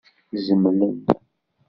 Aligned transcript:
Zemlen? 0.45 0.97